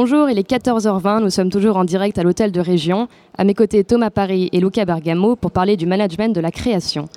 Bonjour, 0.00 0.30
il 0.30 0.38
est 0.38 0.48
14h20, 0.48 1.24
nous 1.24 1.30
sommes 1.30 1.50
toujours 1.50 1.76
en 1.76 1.84
direct 1.84 2.18
à 2.18 2.22
l'hôtel 2.22 2.52
de 2.52 2.60
région. 2.60 3.08
À 3.36 3.42
mes 3.42 3.52
côtés, 3.52 3.82
Thomas 3.82 4.10
Paris 4.10 4.48
et 4.52 4.60
Luca 4.60 4.84
Bergamo 4.84 5.34
pour 5.34 5.50
parler 5.50 5.76
du 5.76 5.86
management 5.86 6.32
de 6.32 6.40
la 6.40 6.52
création. 6.52 7.08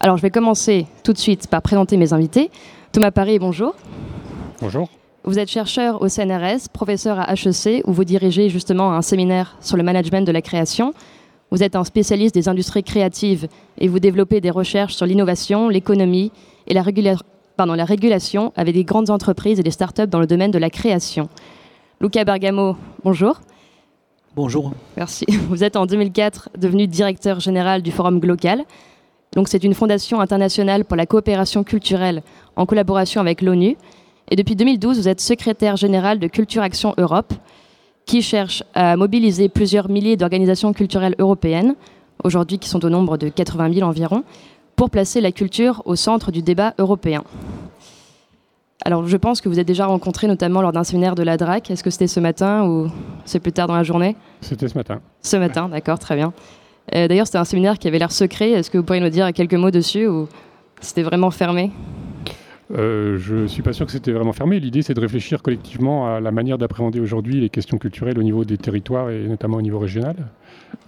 Alors, 0.00 0.18
je 0.18 0.22
vais 0.22 0.28
commencer 0.28 0.86
tout 1.02 1.14
de 1.14 1.18
suite 1.18 1.46
par 1.46 1.62
présenter 1.62 1.96
mes 1.96 2.12
invités. 2.12 2.50
Thomas 2.92 3.10
Paris, 3.10 3.38
bonjour. 3.38 3.74
Bonjour. 4.60 4.90
Vous 5.24 5.38
êtes 5.38 5.48
chercheur 5.48 6.02
au 6.02 6.10
CNRS, 6.10 6.68
professeur 6.74 7.18
à 7.18 7.32
HEC, 7.32 7.82
où 7.86 7.92
vous 7.94 8.04
dirigez 8.04 8.50
justement 8.50 8.92
un 8.92 9.00
séminaire 9.00 9.56
sur 9.62 9.78
le 9.78 9.82
management 9.82 10.26
de 10.26 10.32
la 10.32 10.42
création. 10.42 10.92
Vous 11.50 11.62
êtes 11.62 11.74
un 11.74 11.84
spécialiste 11.84 12.34
des 12.34 12.50
industries 12.50 12.84
créatives 12.84 13.48
et 13.78 13.88
vous 13.88 13.98
développez 13.98 14.42
des 14.42 14.50
recherches 14.50 14.94
sur 14.94 15.06
l'innovation, 15.06 15.70
l'économie 15.70 16.32
et 16.66 16.74
la, 16.74 16.82
la, 16.84 17.84
régulation 17.86 18.52
avec 18.56 18.74
des 18.74 18.84
grandes 18.84 19.08
entreprises 19.08 19.58
et 19.58 19.62
des 19.62 19.70
startups 19.70 20.06
dans 20.06 20.20
le 20.20 20.26
domaine 20.26 20.50
de 20.50 20.58
la 20.58 20.68
création. 20.68 21.30
Luca 21.98 22.24
Bergamo, 22.24 22.76
bonjour. 23.04 23.40
Bonjour. 24.34 24.72
Merci. 24.98 25.24
Vous 25.48 25.64
êtes 25.64 25.76
en 25.76 25.86
2004 25.86 26.50
devenu 26.58 26.86
directeur 26.86 27.40
général 27.40 27.80
du 27.80 27.90
Forum 27.90 28.20
Glocal. 28.20 28.64
Donc 29.34 29.48
c'est 29.48 29.64
une 29.64 29.72
fondation 29.72 30.20
internationale 30.20 30.84
pour 30.84 30.96
la 30.96 31.06
coopération 31.06 31.64
culturelle 31.64 32.22
en 32.54 32.66
collaboration 32.66 33.22
avec 33.22 33.40
l'ONU. 33.40 33.78
Et 34.30 34.36
depuis 34.36 34.56
2012, 34.56 34.98
vous 34.98 35.08
êtes 35.08 35.22
secrétaire 35.22 35.76
général 35.76 36.18
de 36.18 36.26
Culture 36.26 36.62
Action 36.62 36.92
Europe, 36.98 37.32
qui 38.04 38.20
cherche 38.20 38.62
à 38.74 38.96
mobiliser 38.96 39.48
plusieurs 39.48 39.88
milliers 39.88 40.18
d'organisations 40.18 40.74
culturelles 40.74 41.14
européennes, 41.18 41.76
aujourd'hui 42.24 42.58
qui 42.58 42.68
sont 42.68 42.84
au 42.84 42.90
nombre 42.90 43.16
de 43.16 43.30
80 43.30 43.72
000 43.72 43.88
environ, 43.88 44.22
pour 44.74 44.90
placer 44.90 45.22
la 45.22 45.32
culture 45.32 45.80
au 45.86 45.96
centre 45.96 46.30
du 46.30 46.42
débat 46.42 46.74
européen. 46.78 47.24
Alors, 48.86 49.04
je 49.04 49.16
pense 49.16 49.40
que 49.40 49.48
vous 49.48 49.58
êtes 49.58 49.66
déjà 49.66 49.86
rencontré 49.86 50.28
notamment 50.28 50.62
lors 50.62 50.70
d'un 50.70 50.84
séminaire 50.84 51.16
de 51.16 51.24
la 51.24 51.36
DRAC. 51.36 51.72
Est-ce 51.72 51.82
que 51.82 51.90
c'était 51.90 52.06
ce 52.06 52.20
matin 52.20 52.64
ou 52.68 52.88
c'est 53.24 53.40
plus 53.40 53.50
tard 53.50 53.66
dans 53.66 53.74
la 53.74 53.82
journée? 53.82 54.14
C'était 54.42 54.68
ce 54.68 54.78
matin. 54.78 55.00
Ce 55.22 55.36
matin, 55.36 55.68
d'accord, 55.68 55.98
très 55.98 56.14
bien. 56.14 56.32
Euh, 56.94 57.08
d'ailleurs, 57.08 57.26
c'était 57.26 57.38
un 57.38 57.44
séminaire 57.44 57.80
qui 57.80 57.88
avait 57.88 57.98
l'air 57.98 58.12
secret. 58.12 58.52
Est-ce 58.52 58.70
que 58.70 58.78
vous 58.78 58.84
pourriez 58.84 59.02
nous 59.02 59.08
dire 59.08 59.32
quelques 59.32 59.54
mots 59.54 59.72
dessus 59.72 60.06
ou 60.06 60.28
c'était 60.80 61.02
vraiment 61.02 61.32
fermé? 61.32 61.72
Euh, 62.76 63.18
je 63.18 63.34
ne 63.34 63.46
suis 63.48 63.62
pas 63.62 63.72
sûr 63.72 63.86
que 63.86 63.90
c'était 63.90 64.12
vraiment 64.12 64.32
fermé. 64.32 64.60
L'idée, 64.60 64.82
c'est 64.82 64.94
de 64.94 65.00
réfléchir 65.00 65.42
collectivement 65.42 66.14
à 66.14 66.20
la 66.20 66.30
manière 66.30 66.56
d'appréhender 66.56 67.00
aujourd'hui 67.00 67.40
les 67.40 67.48
questions 67.48 67.78
culturelles 67.78 68.20
au 68.20 68.22
niveau 68.22 68.44
des 68.44 68.56
territoires 68.56 69.10
et 69.10 69.26
notamment 69.26 69.56
au 69.56 69.62
niveau 69.62 69.80
régional. 69.80 70.14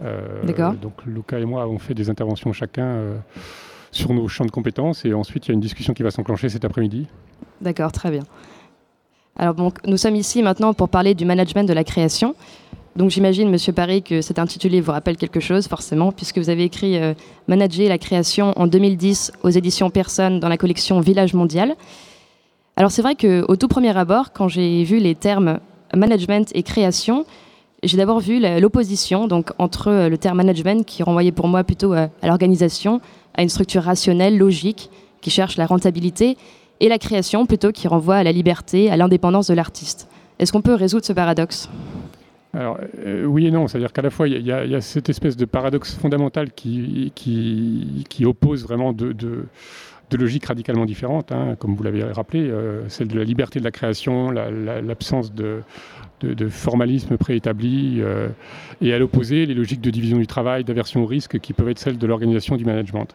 Euh, 0.04 0.44
D'accord. 0.44 0.74
Donc, 0.74 1.04
Luca 1.04 1.40
et 1.40 1.44
moi 1.44 1.62
avons 1.62 1.80
fait 1.80 1.94
des 1.94 2.10
interventions 2.10 2.52
chacun 2.52 2.86
euh, 2.86 3.16
sur 3.90 4.14
nos 4.14 4.28
champs 4.28 4.46
de 4.46 4.52
compétences 4.52 5.04
et 5.04 5.12
ensuite, 5.14 5.46
il 5.46 5.48
y 5.48 5.50
a 5.50 5.54
une 5.54 5.60
discussion 5.60 5.94
qui 5.94 6.04
va 6.04 6.12
s'enclencher 6.12 6.48
cet 6.48 6.64
après-midi. 6.64 7.08
D'accord, 7.60 7.92
très 7.92 8.10
bien. 8.10 8.22
Alors, 9.36 9.54
nous 9.86 9.96
sommes 9.96 10.16
ici 10.16 10.42
maintenant 10.42 10.74
pour 10.74 10.88
parler 10.88 11.14
du 11.14 11.24
management 11.24 11.68
de 11.68 11.72
la 11.72 11.84
création. 11.84 12.34
Donc 12.96 13.10
j'imagine, 13.10 13.48
Monsieur 13.48 13.72
Paris, 13.72 14.02
que 14.02 14.20
cet 14.20 14.40
intitulé 14.40 14.80
vous 14.80 14.90
rappelle 14.90 15.16
quelque 15.16 15.38
chose, 15.38 15.68
forcément, 15.68 16.10
puisque 16.10 16.38
vous 16.38 16.50
avez 16.50 16.64
écrit 16.64 16.98
euh, 16.98 17.14
Manager 17.46 17.88
la 17.88 17.98
création 17.98 18.52
en 18.56 18.66
2010 18.66 19.32
aux 19.44 19.50
éditions 19.50 19.90
Personne 19.90 20.40
dans 20.40 20.48
la 20.48 20.56
collection 20.56 20.98
Village 20.98 21.32
Mondial. 21.32 21.76
Alors 22.76 22.90
c'est 22.90 23.02
vrai 23.02 23.14
qu'au 23.14 23.54
tout 23.54 23.68
premier 23.68 23.96
abord, 23.96 24.32
quand 24.32 24.48
j'ai 24.48 24.82
vu 24.82 24.98
les 24.98 25.14
termes 25.14 25.60
management 25.94 26.50
et 26.54 26.64
création, 26.64 27.24
j'ai 27.84 27.96
d'abord 27.96 28.18
vu 28.18 28.40
l'opposition 28.60 29.28
donc 29.28 29.52
entre 29.58 29.88
euh, 29.88 30.08
le 30.08 30.18
terme 30.18 30.38
management 30.38 30.84
qui 30.84 31.04
renvoyait 31.04 31.30
pour 31.30 31.46
moi 31.46 31.62
plutôt 31.62 31.92
à, 31.92 32.08
à 32.20 32.26
l'organisation, 32.26 33.00
à 33.34 33.42
une 33.42 33.48
structure 33.48 33.84
rationnelle, 33.84 34.36
logique, 34.36 34.90
qui 35.20 35.30
cherche 35.30 35.56
la 35.56 35.66
rentabilité, 35.66 36.36
et 36.80 36.88
la 36.88 36.98
création 36.98 37.46
plutôt 37.46 37.72
qui 37.72 37.88
renvoie 37.88 38.16
à 38.16 38.22
la 38.22 38.32
liberté, 38.32 38.90
à 38.90 38.96
l'indépendance 38.96 39.48
de 39.48 39.54
l'artiste. 39.54 40.08
Est-ce 40.38 40.52
qu'on 40.52 40.62
peut 40.62 40.74
résoudre 40.74 41.04
ce 41.04 41.12
paradoxe? 41.12 41.68
Alors, 42.54 42.78
euh, 43.04 43.24
oui 43.24 43.46
et 43.46 43.50
non, 43.50 43.68
c'est-à-dire 43.68 43.92
qu'à 43.92 44.02
la 44.02 44.10
fois, 44.10 44.26
il 44.26 44.46
y, 44.46 44.52
a 44.52 44.80
cette 44.80 45.08
espèce 45.08 45.36
de 45.36 45.44
paradoxe 45.44 45.94
fondamental 45.94 46.50
qui, 46.52 47.12
qui, 47.14 48.24
oppose 48.24 48.64
vraiment 48.64 48.92
deux 48.92 49.12
de, 49.12 49.46
logiques 50.16 50.46
radicalement 50.46 50.86
différentes, 50.86 51.30
hein, 51.30 51.56
comme 51.58 51.74
vous 51.74 51.82
l'avez 51.82 52.02
rappelé, 52.04 52.48
euh, 52.48 52.88
celle 52.88 53.08
de 53.08 53.18
la 53.18 53.24
liberté 53.24 53.58
de 53.58 53.64
la 53.64 53.70
création, 53.70 54.30
l'absence 54.30 55.34
de, 55.34 55.60
de, 56.22 56.48
formalisme 56.48 57.16
préétabli, 57.18 57.98
euh, 58.00 58.28
et 58.80 58.94
à 58.94 58.98
l'opposé, 58.98 59.44
les 59.44 59.54
logiques 59.54 59.82
de 59.82 59.90
division 59.90 60.18
du 60.18 60.26
travail, 60.26 60.64
d'aversion 60.64 61.02
au 61.02 61.06
risque, 61.06 61.38
qui 61.40 61.52
peuvent 61.52 61.68
être 61.68 61.78
celles 61.78 61.98
de 61.98 62.06
l'organisation 62.06 62.56
du 62.56 62.64
management. 62.64 63.14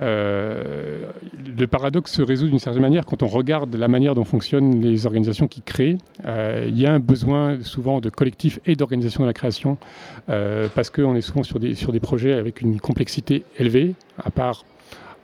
Euh, 0.00 1.10
le 1.58 1.66
paradoxe 1.66 2.12
se 2.12 2.22
résout 2.22 2.48
d'une 2.48 2.58
certaine 2.58 2.82
manière 2.82 3.04
quand 3.04 3.22
on 3.22 3.26
regarde 3.26 3.74
la 3.74 3.88
manière 3.88 4.14
dont 4.14 4.24
fonctionnent 4.24 4.80
les 4.80 5.06
organisations 5.06 5.46
qui 5.46 5.62
créent. 5.62 5.98
Euh, 6.24 6.64
il 6.68 6.78
y 6.78 6.86
a 6.86 6.92
un 6.92 7.00
besoin 7.00 7.62
souvent 7.62 8.00
de 8.00 8.08
collectif 8.08 8.60
et 8.66 8.76
d'organisation 8.76 9.22
de 9.22 9.26
la 9.26 9.34
création 9.34 9.76
euh, 10.28 10.68
parce 10.74 10.90
qu'on 10.90 11.14
est 11.16 11.20
souvent 11.20 11.42
sur 11.42 11.60
des, 11.60 11.74
sur 11.74 11.92
des 11.92 12.00
projets 12.00 12.32
avec 12.32 12.60
une 12.62 12.80
complexité 12.80 13.44
élevée, 13.58 13.94
à 14.22 14.30
part 14.30 14.64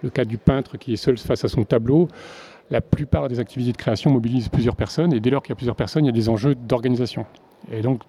le 0.02 0.10
cas 0.10 0.24
du 0.24 0.36
peintre 0.36 0.76
qui 0.76 0.92
est 0.92 0.96
seul 0.96 1.16
face 1.16 1.44
à 1.44 1.48
son 1.48 1.64
tableau. 1.64 2.08
La 2.70 2.80
plupart 2.80 3.28
des 3.28 3.38
activités 3.38 3.72
de 3.72 3.76
création 3.76 4.10
mobilisent 4.10 4.48
plusieurs 4.48 4.76
personnes 4.76 5.12
et 5.12 5.20
dès 5.20 5.30
lors 5.30 5.42
qu'il 5.42 5.50
y 5.50 5.52
a 5.52 5.56
plusieurs 5.56 5.76
personnes, 5.76 6.04
il 6.04 6.08
y 6.08 6.10
a 6.10 6.12
des 6.12 6.28
enjeux 6.28 6.54
d'organisation. 6.54 7.24
Et 7.72 7.82
donc, 7.82 8.02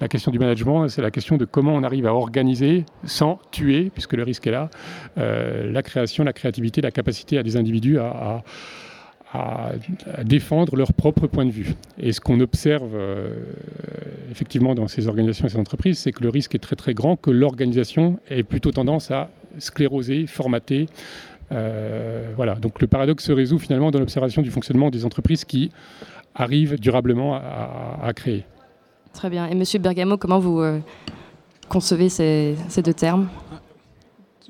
la 0.00 0.08
question 0.08 0.32
du 0.32 0.38
management, 0.38 0.88
c'est 0.88 1.02
la 1.02 1.10
question 1.10 1.36
de 1.36 1.44
comment 1.44 1.74
on 1.74 1.82
arrive 1.82 2.06
à 2.06 2.14
organiser 2.14 2.84
sans 3.04 3.40
tuer, 3.50 3.90
puisque 3.92 4.14
le 4.14 4.24
risque 4.24 4.46
est 4.46 4.50
là, 4.50 4.70
euh, 5.18 5.70
la 5.70 5.82
création, 5.82 6.24
la 6.24 6.32
créativité, 6.32 6.80
la 6.80 6.90
capacité 6.90 7.38
à 7.38 7.42
des 7.42 7.56
individus 7.56 7.98
à, 7.98 8.42
défendre 10.24 10.76
leur 10.76 10.92
propre 10.92 11.26
point 11.26 11.46
de 11.46 11.50
vue. 11.50 11.72
Et 11.98 12.12
ce 12.12 12.20
qu'on 12.20 12.38
observe 12.40 12.90
euh, 12.94 13.30
effectivement 14.30 14.74
dans 14.74 14.88
ces 14.88 15.08
organisations 15.08 15.46
et 15.46 15.48
ces 15.48 15.56
entreprises, 15.56 16.00
c'est 16.00 16.12
que 16.12 16.22
le 16.22 16.28
risque 16.28 16.54
est 16.54 16.58
très 16.58 16.76
très 16.76 16.92
grand 16.92 17.16
que 17.16 17.30
l'organisation 17.30 18.20
ait 18.28 18.42
plutôt 18.42 18.72
tendance 18.72 19.10
à 19.10 19.30
scléroser, 19.56 20.26
formater. 20.26 20.84
Euh, 21.50 22.30
voilà. 22.36 22.56
Donc 22.56 22.82
le 22.82 22.86
paradoxe 22.86 23.24
se 23.24 23.32
résout 23.32 23.58
finalement 23.58 23.90
dans 23.90 24.00
l'observation 24.00 24.42
du 24.42 24.50
fonctionnement 24.50 24.90
des 24.90 25.06
entreprises 25.06 25.46
qui 25.46 25.70
arrivent 26.34 26.78
durablement 26.78 27.34
à 27.34 28.12
créer. 28.14 28.44
Très 29.12 29.28
bien. 29.30 29.46
Et 29.46 29.54
Monsieur 29.54 29.78
Bergamo, 29.78 30.16
comment 30.16 30.38
vous 30.38 30.60
euh, 30.60 30.80
concevez 31.68 32.08
ces, 32.08 32.56
deux 32.82 32.94
termes? 32.94 33.28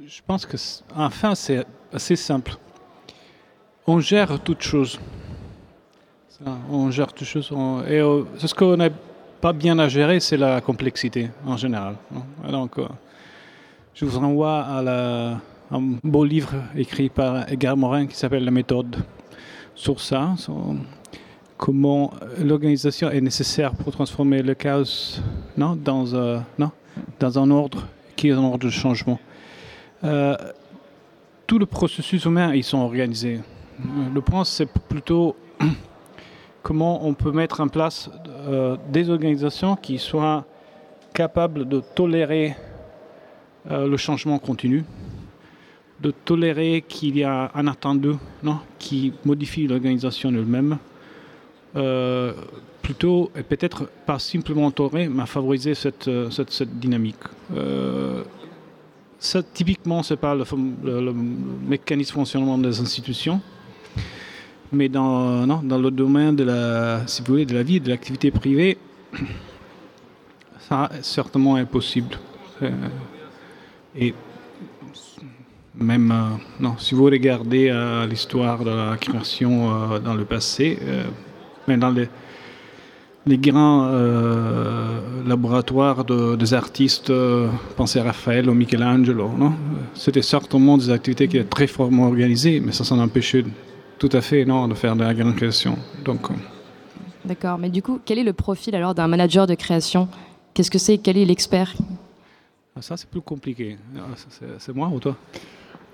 Je 0.07 0.21
pense 0.27 0.47
que, 0.47 0.57
enfin, 0.97 1.35
c'est 1.35 1.65
assez 1.93 2.17
simple. 2.17 2.57
On 3.87 4.01
gère 4.01 4.41
toutes 4.41 4.63
choses. 4.63 4.99
On 6.71 6.91
gère 6.91 7.13
toutes 7.13 7.27
choses. 7.27 7.51
et 7.89 8.01
euh, 8.01 8.25
ce 8.39 8.55
qu'on 8.55 8.77
n'a 8.77 8.91
pas 9.41 9.53
bien 9.53 9.79
à 9.79 9.89
gérer, 9.89 10.21
c'est 10.21 10.37
la 10.37 10.61
complexité 10.61 11.31
en 11.47 11.57
général. 11.57 11.97
Donc, 12.49 12.79
euh, 12.79 12.87
je 13.95 14.05
vous 14.05 14.19
renvoie 14.19 14.61
à 14.61 15.41
un 15.71 15.81
beau 16.03 16.25
livre 16.25 16.55
écrit 16.77 17.09
par 17.09 17.49
Edgar 17.51 17.77
Morin 17.77 18.07
qui 18.07 18.17
s'appelle 18.17 18.45
La 18.45 18.51
méthode 18.51 18.97
sur 19.75 20.01
ça 20.01 20.35
comment 21.57 22.13
l'organisation 22.39 23.11
est 23.11 23.21
nécessaire 23.21 23.73
pour 23.75 23.93
transformer 23.93 24.43
le 24.43 24.55
chaos 24.55 25.21
non, 25.57 25.77
dans, 25.77 26.13
euh, 26.15 26.39
non, 26.59 26.71
dans 27.21 27.39
un 27.39 27.51
ordre 27.51 27.87
qui 28.17 28.29
est 28.29 28.33
un 28.33 28.43
ordre 28.43 28.65
de 28.67 28.71
changement. 28.71 29.19
Euh, 30.05 30.37
tout 31.47 31.59
le 31.59 31.67
processus 31.67 32.25
humain, 32.25 32.55
ils 32.55 32.65
sont 32.65 32.79
organisés. 32.79 33.41
Le 34.15 34.21
point, 34.21 34.45
c'est 34.45 34.67
plutôt 34.67 35.37
comment 36.63 37.07
on 37.07 37.15
peut 37.15 37.33
mettre 37.33 37.61
en 37.61 37.69
place 37.69 38.11
euh, 38.29 38.77
des 38.91 39.11
organisations 39.11 39.77
qui 39.77 39.99
soient 39.99 40.45
capables 41.15 41.69
de 41.69 41.83
tolérer 41.95 42.57
le 43.71 43.97
changement 43.97 44.41
continu, 44.41 44.83
de 46.01 46.11
tolérer 46.11 46.83
qu'il 46.89 47.17
y 47.17 47.23
a 47.23 47.53
un 47.55 47.69
attendu 47.69 48.15
non, 48.43 48.59
qui 48.81 49.13
modifie 49.25 49.69
l'organisation 49.69 50.31
elle-même, 50.31 50.79
euh, 51.75 52.33
plutôt, 52.83 53.31
et 53.37 53.43
peut-être 53.43 53.89
pas 54.05 54.19
simplement 54.19 54.71
tolérer, 54.71 55.09
mais 55.09 55.25
favoriser 55.25 55.75
cette, 55.75 56.09
euh, 56.09 56.29
cette, 56.31 56.79
dynamique. 56.79 57.17
Euh, 57.57 58.25
ça, 59.19 59.43
typiquement, 59.43 60.03
ce 60.03 60.13
n'est 60.15 60.19
pas 60.19 60.35
le, 60.35 61.13
mécanisme 61.67 62.11
de 62.11 62.15
fonctionnement 62.15 62.59
des 62.59 62.81
institutions, 62.81 63.41
mais 64.73 64.89
dans, 64.89 65.47
non, 65.47 65.61
dans 65.63 65.79
le 65.79 65.91
domaine 65.91 66.35
de 66.35 66.45
la, 66.45 67.07
si 67.07 67.23
vous 67.23 67.29
voulez, 67.29 67.47
de 67.47 67.55
la 67.55 67.63
vie, 67.63 67.81
de 67.81 67.89
l'activité 67.89 68.31
privée, 68.33 68.77
ça 70.69 70.91
certainement 71.01 71.57
est 71.57 71.67
possible. 71.67 72.19
et 73.97 74.13
même, 75.77 76.13
non, 76.61 76.77
si 76.79 76.95
vous 76.95 77.05
regardez 77.05 77.73
l'histoire 78.11 78.65
de 78.65 78.71
la 78.71 78.97
création 78.97 79.99
dans 80.01 80.15
le 80.15 80.25
passé, 80.25 80.79
mais 81.69 81.77
dans 81.77 81.91
les, 81.91 82.09
les 83.27 83.39
grands 83.39 83.85
euh, 83.93 85.01
laboratoires 85.27 86.05
des 86.05 86.55
artistes, 86.55 87.11
euh, 87.11 87.49
pensez 87.77 88.01
à 88.01 88.05
Raphaël 88.05 88.49
ou 88.49 88.55
Michelangelo, 88.55 89.31
non? 89.37 89.53
C'était 89.95 90.23
certainement 90.23 90.77
des 90.77 90.91
activités 90.91 91.29
qui 91.29 91.37
étaient 91.39 91.49
très 91.49 91.67
fortement 91.67 92.07
organisées, 92.07 92.61
mais 92.61 92.73
ça 92.73 92.85
s'en 92.85 92.99
empêchait 92.99 93.45
tout 93.99 94.11
à 94.13 94.21
fait 94.21 94.45
non, 94.45 94.67
de 94.69 94.75
faire 94.75 94.97
de 94.97 95.05
la 95.05 95.15
grande 95.15 95.37
création. 95.37 95.79
Donc, 96.05 96.31
euh. 96.31 96.35
D'accord, 97.25 97.57
mais 97.59 97.71
du 97.71 97.83
coup, 97.83 98.01
quel 98.05 98.19
est 98.19 98.25
le 98.25 98.33
profil 98.33 98.75
alors 98.75 98.95
d'un 98.95 99.07
manager 99.07 99.47
de 99.47 99.55
création? 99.55 100.09
Qu'est-ce 100.55 100.71
que 100.71 100.79
c'est? 100.79 100.99
Quel 100.99 101.17
est 101.17 101.25
l'expert? 101.25 101.73
Ah, 102.77 102.83
Ça, 102.83 102.97
c'est 102.97 103.09
plus 103.09 103.21
compliqué. 103.21 103.77
Ah, 103.97 104.01
c'est 104.59 104.75
moi 104.75 104.89
ou 104.93 104.99
toi? 104.99 105.17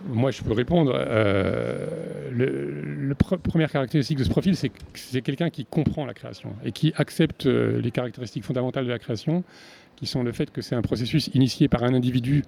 Moi, 0.07 0.31
je 0.31 0.43
peux 0.43 0.53
répondre. 0.53 0.93
Euh, 0.95 1.87
le, 2.31 3.15
première 3.15 3.71
caractéristique 3.71 4.19
de 4.19 4.25
ce 4.25 4.29
profil, 4.29 4.57
c'est 4.57 4.69
que 4.69 4.75
c'est 4.95 5.23
quelqu'un 5.23 5.51
qui 5.51 5.65
comprend 5.65 6.07
la 6.07 6.15
création 6.15 6.51
et 6.65 6.73
qui 6.73 6.93
accepte 6.97 7.47
euh, 7.47 7.81
les 7.81 7.91
caractéristiques 7.91 8.45
fondamentales 8.45 8.85
de 8.85 8.91
la 8.91 8.99
création, 8.99 9.43
qui 9.97 10.07
sont 10.07 10.23
le 10.23 10.33
fait 10.33 10.51
que 10.51 10.63
c'est 10.63 10.77
un 10.77 10.83
processus 10.83 11.29
initié 11.35 11.69
par 11.69 11.83
un 11.83 11.95
individu 11.95 12.45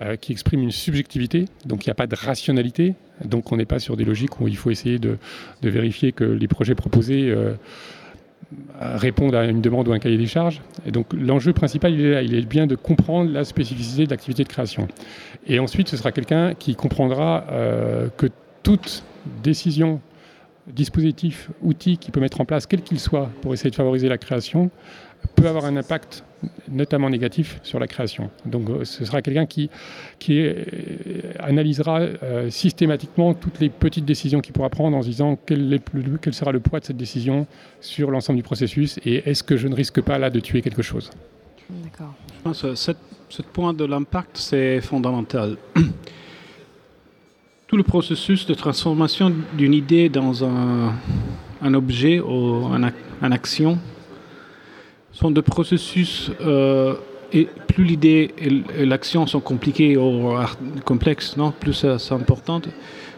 euh, 0.00 0.16
qui 0.16 0.32
exprime 0.32 0.62
une 0.62 0.70
subjectivité, 0.70 1.46
donc 1.66 1.84
il 1.84 1.88
n'y 1.88 1.92
a 1.92 1.94
pas 1.94 2.06
de 2.06 2.14
rationalité, 2.14 2.94
donc 3.24 3.52
on 3.52 3.56
n'est 3.56 3.66
pas 3.66 3.80
sur 3.80 3.96
des 3.96 4.04
logiques 4.04 4.40
où 4.40 4.48
il 4.48 4.56
faut 4.56 4.70
essayer 4.70 4.98
de, 4.98 5.18
vérifier 5.62 6.12
que 6.12 6.24
les 6.24 6.48
projets 6.48 6.74
proposés 6.74 7.34
répondent 8.80 9.34
à 9.34 9.44
une 9.44 9.60
demande 9.60 9.88
ou 9.88 9.92
un 9.92 9.98
cahier 9.98 10.16
des 10.16 10.26
charges. 10.26 10.62
Et 10.86 10.90
donc 10.90 11.06
l'enjeu 11.12 11.52
principal, 11.52 11.92
il 11.92 12.00
est 12.00 12.10
là, 12.10 12.22
il 12.22 12.34
est 12.34 12.46
bien 12.46 12.66
de 12.66 12.76
comprendre 12.76 13.30
la 13.30 13.44
spécificité 13.44 14.06
de 14.06 14.10
l'activité 14.10 14.44
de 14.44 14.48
création. 14.48 14.88
Et 15.46 15.58
ensuite, 15.58 15.88
ce 15.88 15.96
sera 15.96 16.12
quelqu'un 16.12 16.54
qui 16.54 16.74
comprendra 16.74 17.44
euh, 17.50 18.08
que 18.16 18.26
toute 18.62 19.02
décision 19.42 20.00
dispositif, 20.74 21.50
outil 21.62 21.98
qu'il 21.98 22.12
peut 22.12 22.20
mettre 22.20 22.40
en 22.40 22.44
place, 22.44 22.66
quel 22.66 22.82
qu'il 22.82 23.00
soit, 23.00 23.30
pour 23.42 23.54
essayer 23.54 23.70
de 23.70 23.74
favoriser 23.76 24.08
la 24.08 24.18
création, 24.18 24.70
peut 25.34 25.48
avoir 25.48 25.64
un 25.64 25.76
impact 25.76 26.24
notamment 26.68 27.10
négatif 27.10 27.58
sur 27.62 27.78
la 27.78 27.86
création. 27.86 28.30
Donc 28.46 28.70
euh, 28.70 28.84
ce 28.84 29.04
sera 29.04 29.22
quelqu'un 29.22 29.46
qui, 29.46 29.70
qui 30.18 30.40
euh, 30.40 30.54
analysera 31.40 32.00
euh, 32.00 32.50
systématiquement 32.50 33.34
toutes 33.34 33.58
les 33.58 33.68
petites 33.68 34.04
décisions 34.04 34.40
qu'il 34.40 34.52
pourra 34.52 34.68
prendre 34.68 34.96
en 34.96 35.02
se 35.02 35.08
disant 35.08 35.38
quel, 35.46 35.72
est 35.72 35.82
quel 36.20 36.34
sera 36.34 36.52
le 36.52 36.60
poids 36.60 36.80
de 36.80 36.84
cette 36.84 36.96
décision 36.96 37.46
sur 37.80 38.10
l'ensemble 38.10 38.36
du 38.36 38.42
processus 38.42 39.00
et 39.04 39.28
est-ce 39.28 39.42
que 39.42 39.56
je 39.56 39.66
ne 39.66 39.74
risque 39.74 40.00
pas 40.00 40.18
là 40.18 40.30
de 40.30 40.40
tuer 40.40 40.62
quelque 40.62 40.82
chose. 40.82 41.10
D'accord. 41.68 42.14
Je 42.36 42.42
pense 42.42 42.62
que 42.62 42.74
ce 42.74 43.42
point 43.42 43.74
de 43.74 43.84
l'impact, 43.84 44.36
c'est 44.36 44.80
fondamental. 44.80 45.56
Tout 47.68 47.76
le 47.76 47.82
processus 47.82 48.46
de 48.46 48.54
transformation 48.54 49.30
d'une 49.52 49.74
idée 49.74 50.08
dans 50.08 50.42
un, 50.42 50.94
un 51.60 51.74
objet 51.74 52.18
ou 52.18 52.64
une 52.74 52.90
un 53.20 53.30
action 53.30 53.78
sont 55.12 55.30
des 55.30 55.42
processus, 55.42 56.30
euh, 56.40 56.94
et 57.30 57.46
plus 57.66 57.84
l'idée 57.84 58.34
et 58.38 58.86
l'action 58.86 59.26
sont 59.26 59.40
compliquées 59.40 59.98
ou 59.98 60.32
complexes, 60.86 61.36
non 61.36 61.52
plus 61.52 61.74
c'est 61.74 62.12
important, 62.14 62.62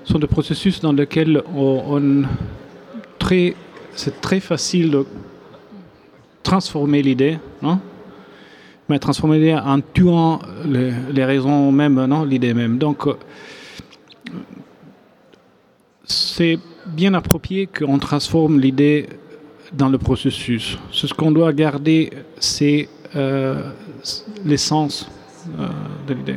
sont 0.02 0.18
des 0.18 0.26
processus 0.26 0.80
dans 0.80 0.94
lesquels 0.94 1.40
on, 1.54 2.24
très, 3.20 3.54
c'est 3.94 4.20
très 4.20 4.40
facile 4.40 4.90
de 4.90 5.06
transformer 6.42 7.02
l'idée, 7.02 7.38
non 7.62 7.78
mais 8.88 8.98
transformer 8.98 9.38
l'idée 9.38 9.54
en 9.54 9.80
tuant 9.80 10.40
les, 10.66 11.24
raisons 11.24 11.70
même, 11.70 12.04
non 12.06 12.24
l'idée 12.24 12.52
même. 12.52 12.78
Donc, 12.78 13.06
c'est 16.04 16.58
bien 16.86 17.14
approprié 17.14 17.66
qu'on 17.66 17.98
transforme 17.98 18.58
l'idée 18.60 19.08
dans 19.72 19.88
le 19.88 19.98
processus. 19.98 20.78
Ce 20.90 21.06
qu'on 21.12 21.30
doit 21.30 21.52
garder, 21.52 22.10
c'est 22.38 22.88
euh, 23.14 23.70
l'essence 24.44 25.08
euh, 25.58 25.68
de 26.08 26.14
l'idée. 26.14 26.36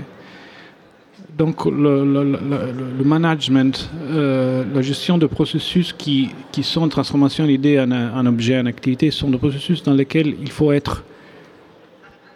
Donc 1.37 1.65
le, 1.65 3.03
management, 3.03 3.89
euh, 4.03 4.63
la 4.71 4.81
gestion 4.83 5.17
de 5.17 5.25
processus 5.25 5.91
qui, 5.91 6.29
qui 6.51 6.61
sont 6.61 6.87
transformation 6.89 7.47
d'idée 7.47 7.79
en, 7.79 7.91
en 7.91 8.25
objet, 8.27 8.59
en 8.59 8.67
activité, 8.67 9.09
sont 9.09 9.31
des 9.31 9.39
processus 9.39 9.81
dans 9.81 9.93
lesquels 9.93 10.35
il 10.39 10.51
faut 10.51 10.71
être 10.71 11.03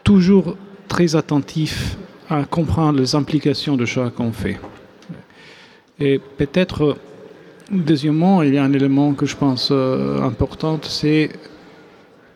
toujours 0.03 0.57
très 0.87 1.15
attentif 1.15 1.97
à 2.27 2.43
comprendre 2.43 2.99
les 2.99 3.13
implications 3.13 3.77
de 3.77 3.85
choix 3.85 4.09
qu'on 4.09 4.31
fait. 4.31 4.57
Et 5.99 6.19
peut-être 6.19 6.97
Deuxièmement, 7.69 8.43
il 8.43 8.53
y 8.53 8.57
a 8.57 8.63
un 8.63 8.71
élément 8.71 9.13
que 9.13 9.25
je 9.25 9.35
pense 9.35 9.69
euh, 9.71 10.21
important, 10.21 10.79
c'est 10.83 11.29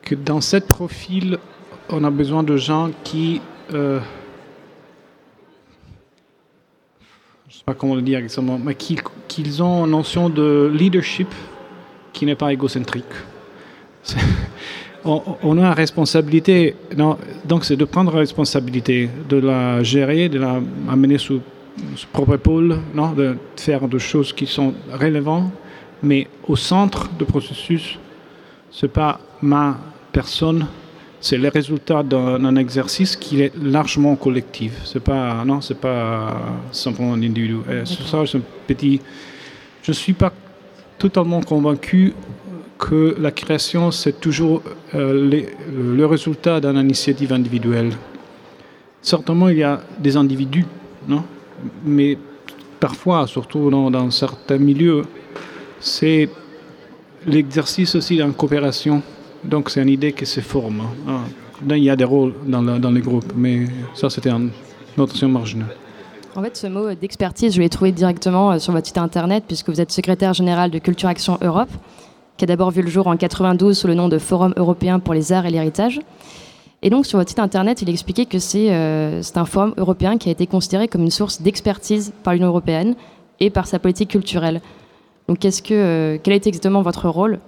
que 0.02 0.14
dans 0.14 0.42
ce 0.42 0.58
profil, 0.58 1.38
on 1.90 2.04
a 2.04 2.10
besoin 2.10 2.44
de 2.44 2.58
gens 2.58 2.92
qui... 3.06 3.40
Euh, 3.74 4.02
je 7.48 7.54
ne 7.54 7.58
sais 7.60 7.64
pas 7.66 7.74
comment 7.74 7.96
le 7.96 8.02
dire 8.02 8.20
exactement, 8.20 8.60
mais 8.60 8.76
qui, 8.76 8.98
qu'ils 9.30 9.64
ont 9.64 9.86
une 9.86 9.92
notion 9.92 10.30
de 10.30 10.70
leadership 10.74 11.30
qui 12.12 12.26
n'est 12.26 12.36
pas 12.36 12.52
égocentrique. 12.52 13.06
On, 15.04 15.58
a 15.58 15.66
une 15.66 15.74
responsabilité, 15.74 16.76
donc 17.46 17.66
c'est 17.66 17.76
de 17.76 17.86
prendre 17.86 18.12
la 18.12 18.20
responsabilité, 18.20 19.10
de 19.30 19.38
la 19.38 19.82
gérer, 19.82 20.30
de 20.30 20.38
la 20.38 20.62
amener 20.88 21.18
sous 21.18 21.42
propre 22.12 22.38
pôle, 22.38 22.80
non, 22.94 23.12
de 23.12 23.38
faire 23.56 23.88
des 23.88 24.00
choses 24.00 24.34
qui 24.34 24.46
sont 24.46 24.74
relevantes, 24.92 25.52
mais 26.04 26.28
au 26.48 26.56
centre 26.56 27.10
du 27.18 27.26
processus, 27.26 27.98
ce 28.70 28.86
n'est 28.86 28.92
pas 28.92 29.20
ma 29.42 29.78
personne, 30.12 30.68
c'est 31.20 31.38
le 31.38 31.50
résultat 31.50 32.02
d'un 32.02 32.56
exercice 32.56 33.16
qui 33.16 33.42
est 33.42 33.54
largement 33.62 34.16
collectif. 34.16 34.82
C'est 34.86 35.04
pas 35.04 35.44
non, 35.46 35.62
c'est 35.62 35.80
pas 35.80 36.36
simplement 36.72 37.14
un 37.14 37.22
individu. 37.22 37.58
ça, 37.86 38.26
c'est 38.26 38.42
petit. 38.68 39.00
Je 39.84 39.92
suis 39.92 40.14
pas 40.14 40.34
totalement 40.98 41.42
convaincu 41.42 42.14
que 42.80 43.16
la 43.20 43.32
création 43.32 43.92
c'est 43.92 44.20
toujours 44.20 44.64
euh, 44.96 45.44
le 45.72 46.06
résultat 46.06 46.60
d'une 46.60 46.78
initiative 46.78 47.32
individuelle. 47.32 47.92
Certainement, 49.04 49.50
il 49.50 49.58
y 49.58 49.64
a 49.64 49.82
des 50.00 50.18
individus, 50.18 50.66
non, 51.08 51.24
mais 51.86 52.18
parfois, 52.80 53.28
surtout 53.28 53.70
dans, 53.70 54.12
certains 54.12 54.58
milieux, 54.58 55.04
c'est 55.80 56.30
l'exercice 57.26 57.96
aussi 57.96 58.18
d'une 58.18 58.34
coopération. 58.34 59.02
Donc 59.44 59.70
c'est 59.70 59.82
une 59.82 59.90
idée 59.90 60.14
qui 60.14 60.26
se 60.26 60.42
forme. 60.42 60.82
Hein. 61.08 61.22
il 61.70 61.84
y 61.84 61.90
a 61.90 61.96
des 61.96 62.04
rôles 62.04 62.34
dans, 62.46 62.92
les 62.92 63.02
groupes, 63.02 63.34
mais 63.36 63.68
ça 63.94 64.10
c'était 64.10 64.30
une 64.30 64.52
notation 64.98 65.30
marginale. 65.30 65.76
En 66.36 66.42
fait, 66.42 66.56
ce 66.56 66.68
mot 66.68 66.94
d'expertise, 66.94 67.54
je 67.56 67.60
l'ai 67.60 67.68
trouvé 67.68 67.92
directement 67.92 68.54
euh, 68.54 68.60
sur 68.60 68.72
votre 68.72 68.88
site 68.88 68.98
internet, 68.98 69.44
puisque 69.46 69.70
vous 69.70 69.82
êtes 69.82 69.92
secrétaire 69.92 70.34
général 70.34 70.72
de 70.72 70.80
Culture 70.80 71.10
Action 71.10 71.38
Europe, 71.42 71.70
qui 72.38 72.46
a 72.46 72.48
d'abord 72.48 72.72
vu 72.72 72.82
le 72.82 72.88
jour 72.90 73.08
en 73.08 73.18
92 73.18 73.78
sous 73.78 73.88
le 73.88 73.96
nom 73.96 74.08
de 74.08 74.18
Forum 74.18 74.54
européen 74.56 75.00
pour 75.00 75.14
les 75.14 75.34
arts 75.34 75.46
et 75.46 75.50
l'héritage. 75.50 76.00
Et 76.84 76.90
donc, 76.90 77.06
sur 77.06 77.20
votre 77.20 77.30
site 77.30 77.40
internet, 77.40 77.82
il 77.84 77.90
expliquait 77.90 78.26
que 78.26 78.38
euh, 78.38 79.22
c'est 79.22 79.38
un 79.38 79.46
forum 79.46 79.74
européen 79.78 80.18
qui 80.18 80.30
a 80.30 80.32
été 80.32 80.48
considéré 80.48 80.88
comme 80.88 81.04
une 81.04 81.12
source 81.12 81.42
d'expertise 81.42 82.12
par 82.24 82.34
l'Union 82.34 82.48
européenne 82.48 82.96
et 83.40 83.52
par 83.52 83.68
sa 83.68 83.78
politique 83.78 84.10
culturelle. 84.10 84.62
Donc, 85.28 85.40
qu'est-ce 85.40 85.62
que, 85.62 85.74
euh, 85.74 86.18
quel 86.22 86.34
a 86.34 86.38
été 86.38 86.50
exactement 86.50 86.82
votre 86.82 87.08
rôle 87.08 87.40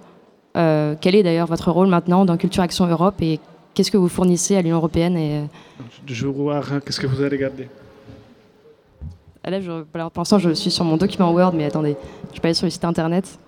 euh, 0.56 0.94
Quel 1.00 1.16
est 1.16 1.24
d'ailleurs 1.24 1.48
votre 1.48 1.72
rôle 1.72 1.88
maintenant 1.88 2.24
dans 2.24 2.36
Culture 2.36 2.62
Action 2.62 2.86
Europe 2.86 3.16
et 3.20 3.40
qu'est-ce 3.74 3.90
que 3.90 3.96
vous 3.96 4.08
fournissez 4.08 4.54
à 4.54 4.62
l'Union 4.62 4.76
européenne 4.76 5.16
et, 5.16 5.42
Je 6.06 6.26
veux 6.26 6.32
voir 6.32 6.64
qu'est-ce 6.84 7.00
que 7.00 7.08
vous 7.08 7.20
avez 7.20 7.30
regardé. 7.30 7.68
Ah, 9.42 9.50
là, 9.50 9.60
je, 9.60 9.82
pour 9.82 10.10
l'instant, 10.16 10.38
je 10.38 10.50
suis 10.54 10.70
sur 10.70 10.84
mon 10.84 10.96
document 10.96 11.32
Word, 11.32 11.54
mais 11.54 11.64
attendez, 11.64 11.96
je 12.32 12.40
peux 12.40 12.46
aller 12.46 12.54
sur 12.54 12.66
le 12.66 12.70
site 12.70 12.84
internet. 12.84 13.38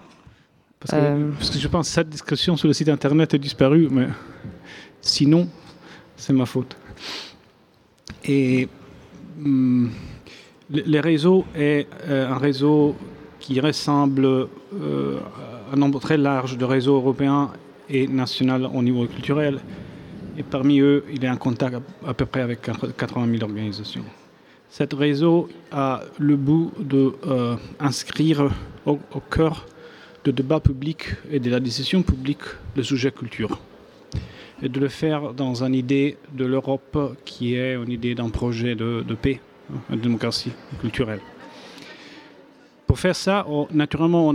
Parce 0.81 1.01
que, 1.01 1.31
parce 1.33 1.51
que 1.51 1.59
je 1.59 1.69
pense 1.69 1.89
que 1.89 1.95
cette 1.95 2.09
discussion 2.09 2.57
sur 2.57 2.67
le 2.67 2.75
site 2.75 2.89
internet 2.89 3.33
est 3.33 3.39
disparue, 3.39 3.89
mais 3.91 4.09
sinon, 5.01 5.49
c'est 6.17 6.33
ma 6.33 6.47
faute. 6.47 6.77
Et 8.25 8.69
hum, 9.45 9.91
le, 10.71 11.01
réseau 11.01 11.45
est 11.55 11.87
euh, 12.09 12.29
un 12.29 12.39
réseau 12.39 12.97
qui 13.39 13.61
ressemble 13.61 14.27
euh, 14.27 15.19
à 15.71 15.75
un 15.75 15.77
nombre 15.77 16.01
très 16.01 16.17
large 16.17 16.57
de 16.57 16.65
réseaux 16.65 16.97
européens 16.97 17.51
et 17.89 18.09
nationaux 18.09 18.69
au 18.75 18.83
niveau 18.83 19.07
culturel. 19.07 19.61
Et 20.39 20.43
parmi 20.43 20.81
eux, 20.81 21.05
il 21.13 21.25
est 21.25 21.31
en 21.31 21.37
contact 21.37 21.77
à, 22.07 22.15
peu 22.15 22.27
près 22.27 22.41
avec 22.41 22.61
80 22.63 23.39
000 23.39 23.45
organisations. 23.45 24.05
Cet 24.69 24.93
réseau 24.93 25.49
a 25.71 26.03
le 26.19 26.37
bout 26.37 26.73
d'inscrire 26.81 28.41
euh, 28.43 28.51
au, 28.85 28.99
au 29.15 29.21
cœur 29.21 29.67
du 30.25 30.33
débat 30.33 30.59
public 30.61 31.15
et 31.31 31.39
de 31.39 31.51
la 31.51 31.61
décision 31.61 32.03
publique 32.03 32.43
le 32.75 32.83
sujet 32.83 33.13
culture 33.13 33.61
et 34.63 34.69
de 34.69 34.81
le 34.81 34.89
faire 34.89 35.33
dans 35.35 35.63
une 35.63 35.75
idée 35.75 36.17
de 36.33 36.45
l'Europe 36.45 37.17
qui 37.25 37.55
est 37.55 37.75
une 37.75 37.91
idée 37.91 38.15
d'un 38.15 38.31
projet 38.31 38.75
de, 38.75 39.03
paix, 39.21 39.41
hein, 39.73 39.79
de 39.91 40.01
démocratie 40.01 40.53
culturelle. 40.81 41.21
Pour 42.87 42.99
faire 42.99 43.17
ça, 43.17 43.45
naturellement, 43.73 44.29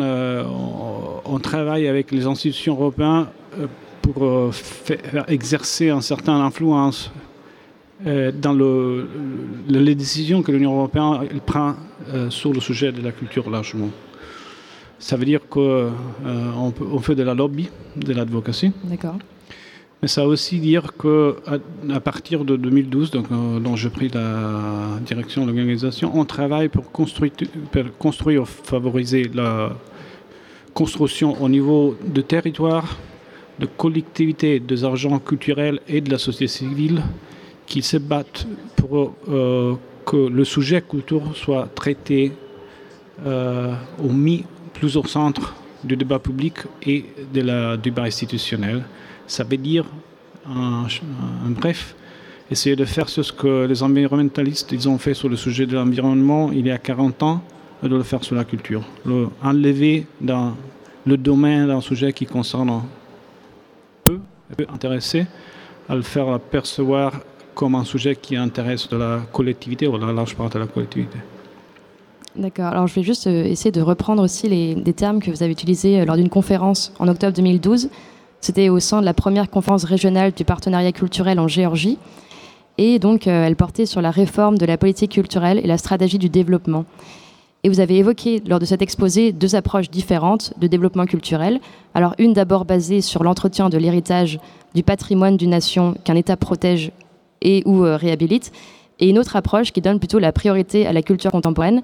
on, 1.26 1.40
travaille 1.40 1.88
avec 1.88 2.12
les 2.12 2.28
institutions 2.28 2.74
européennes 2.76 3.28
euh, 3.58 3.68
pour 4.02 4.24
euh, 4.24 4.52
faire 4.52 5.26
exercer 5.30 5.90
un 5.90 6.02
certain 6.02 6.36
influence 6.42 7.12
euh, 8.06 8.32
dans 8.32 8.54
le, 8.54 9.08
les 9.70 9.96
décisions 9.96 10.44
que 10.44 10.52
l'Union 10.52 10.76
européenne 10.76 11.40
prend 11.46 11.76
sur 12.30 12.52
le 12.52 12.60
sujet 12.60 12.92
de 12.92 13.02
la 13.02 13.12
culture 13.12 13.50
largement. 13.50 13.90
Ça 15.00 15.16
veut 15.16 15.26
dire 15.26 15.40
qu'on 15.48 15.92
on 16.26 17.00
fait 17.00 17.16
de 17.16 17.24
la 17.24 17.34
lobby, 17.34 17.70
de 17.96 18.14
l'advocacy. 18.14 18.72
D'accord. 18.84 19.18
Mais 20.02 20.08
ça 20.08 20.24
veut 20.24 20.30
aussi 20.30 20.60
dire 20.60 20.94
qu'à 21.00 21.58
à 21.94 22.00
partir 22.00 22.44
de 22.44 22.56
2012, 22.56 23.12
donc, 23.12 23.28
dont 23.30 23.76
j'ai 23.76 23.90
pris 23.90 24.10
la 24.10 25.00
direction 25.06 25.44
de 25.44 25.52
l'organisation, 25.52 26.12
on 26.16 26.26
travaille 26.26 26.70
pour 26.70 26.92
construire, 26.92 27.32
pour 27.72 27.98
construire, 28.00 28.48
favoriser 28.48 29.30
la 29.34 29.76
construction 30.74 31.40
au 31.42 31.50
niveau 31.50 31.96
de 32.04 32.22
territoire, 32.22 32.98
de 33.60 33.68
collectivités, 33.68 34.60
des 34.60 34.84
agents 34.86 35.20
culturels 35.20 35.80
et 35.88 36.02
de 36.02 36.10
la 36.10 36.18
société 36.18 36.48
civile 36.48 37.04
qui 37.68 37.84
se 37.84 37.98
battent 37.98 38.48
pour 38.76 39.14
euh, 39.30 39.76
que 40.06 40.18
le 40.18 40.44
sujet 40.46 40.82
culture 40.82 41.36
soit 41.36 41.70
traité 41.76 42.32
euh, 43.26 43.74
ou 44.00 44.12
mis 44.12 44.46
plus 44.74 44.98
au 44.98 45.06
centre 45.06 45.54
du 45.84 45.96
débat 45.96 46.20
public 46.20 46.56
et 46.86 47.06
de 47.34 47.42
la 47.42 47.78
débat 47.78 48.04
institutionnel. 48.04 48.84
Ça 49.32 49.46
veut 49.46 49.56
dire, 49.56 49.86
en, 50.46 50.84
bref, 51.52 51.96
essayer 52.52 52.76
de 52.76 52.84
faire 52.84 53.08
ce 53.08 53.22
que 53.32 53.66
les 53.66 53.82
environnementalistes 53.82 54.76
ont 54.88 54.98
fait 54.98 55.14
sur 55.14 55.30
le 55.30 55.38
sujet 55.38 55.66
de 55.66 55.74
l'environnement 55.74 56.52
il 56.52 56.68
y 56.68 56.72
a 56.72 56.78
40 56.78 57.24
ans, 57.24 57.42
et 57.82 57.88
de 57.88 57.96
le 57.96 58.04
faire 58.04 58.22
sur 58.26 58.36
la 58.36 58.44
culture. 58.44 58.84
Le 59.06 59.30
enlever 59.42 60.06
dans 60.20 60.58
le 61.06 61.16
domaine 61.16 61.68
d'un 61.68 61.80
sujet 61.80 62.12
qui 62.12 62.26
concerne 62.26 62.84
peu, 64.04 64.20
peu 64.58 64.66
intéressé, 64.68 65.26
à 65.88 65.96
le 65.96 66.02
faire 66.02 66.38
percevoir 66.38 67.14
comme 67.56 67.76
un 67.76 67.86
sujet 67.86 68.18
qui 68.18 68.36
intéresse 68.36 68.90
de 68.90 68.98
la 68.98 69.22
collectivité 69.32 69.88
ou 69.88 69.98
de 69.98 70.06
la 70.06 70.12
large 70.12 70.36
part 70.36 70.50
de 70.50 70.60
la 70.60 70.68
collectivité. 70.68 71.20
D'accord. 72.36 72.66
Alors 72.66 72.88
je 72.88 72.96
vais 72.96 73.04
juste 73.04 73.28
euh, 73.28 73.46
essayer 73.46 73.72
de 73.72 73.82
reprendre 73.82 74.22
aussi 74.22 74.50
les, 74.50 74.76
des 74.76 74.94
termes 74.94 75.22
que 75.22 75.32
vous 75.32 75.42
avez 75.42 75.54
utilisés 75.54 76.02
euh, 76.02 76.06
lors 76.06 76.18
d'une 76.18 76.30
conférence 76.30 76.92
en 77.00 77.08
octobre 77.08 77.34
2012. 77.34 77.90
C'était 78.42 78.70
au 78.70 78.80
sein 78.80 79.02
de 79.02 79.06
la 79.06 79.14
première 79.14 79.50
conférence 79.50 79.84
régionale 79.84 80.32
du 80.32 80.44
partenariat 80.44 80.92
culturel 80.92 81.40
en 81.40 81.48
Géorgie. 81.48 82.00
Et 82.80 82.98
donc, 82.98 83.28
euh, 83.28 83.46
elle 83.46 83.56
portait 83.56 83.86
sur 83.86 84.02
la 84.02 84.10
réforme 84.10 84.58
de 84.58 84.66
la 84.66 84.78
politique 84.78 85.12
culturelle 85.12 85.60
et 85.64 85.68
la 85.68 85.78
stratégie 85.78 86.18
du 86.18 86.30
développement. 86.30 86.86
Et 87.64 87.70
vous 87.70 87.80
avez 87.80 87.98
évoqué 87.98 88.42
lors 88.48 88.58
de 88.58 88.66
cet 88.66 88.82
exposé 88.82 89.32
deux 89.32 89.56
approches 89.56 89.92
différentes 89.92 90.54
de 90.60 90.66
développement 90.66 91.06
culturel. 91.06 91.60
Alors 91.94 92.16
une 92.18 92.34
d'abord 92.34 92.66
basée 92.66 93.02
sur 93.02 93.24
l'entretien 93.24 93.70
de 93.70 93.78
l'héritage 93.78 94.40
du 94.74 94.82
patrimoine 94.82 95.38
d'une 95.38 95.52
nation 95.52 95.96
qu'un 96.04 96.16
État 96.16 96.38
protège 96.38 96.92
et 97.44 97.62
ou 97.66 97.86
euh, 97.86 97.96
réhabilite, 97.96 98.52
et 99.00 99.10
une 99.10 99.20
autre 99.20 99.36
approche 99.36 99.72
qui 99.72 99.82
donne 99.82 100.00
plutôt 100.00 100.20
la 100.20 100.32
priorité 100.32 100.88
à 100.88 100.94
la 100.94 101.04
culture 101.04 101.32
contemporaine, 101.32 101.82